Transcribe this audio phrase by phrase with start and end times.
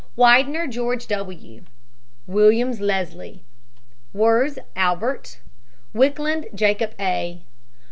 [0.15, 1.63] WIDENER, GEORGE W.
[2.25, 3.43] WILLIAMS, LESLIE.
[4.15, 5.37] WIRZ, ALBERT
[5.93, 7.43] WIKLUND, JACOB A.